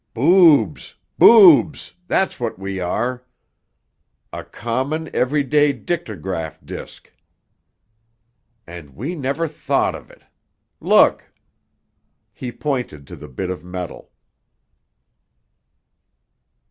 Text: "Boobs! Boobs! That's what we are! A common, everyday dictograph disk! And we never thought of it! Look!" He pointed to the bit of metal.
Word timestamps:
"Boobs! 0.15 0.95
Boobs! 1.19 1.93
That's 2.07 2.39
what 2.39 2.57
we 2.57 2.79
are! 2.79 3.23
A 4.33 4.43
common, 4.43 5.15
everyday 5.15 5.73
dictograph 5.73 6.57
disk! 6.65 7.13
And 8.65 8.95
we 8.95 9.13
never 9.13 9.47
thought 9.47 9.93
of 9.93 10.09
it! 10.09 10.23
Look!" 10.79 11.31
He 12.33 12.51
pointed 12.51 13.05
to 13.05 13.15
the 13.15 13.27
bit 13.29 13.51
of 13.51 13.63
metal. 13.63 14.09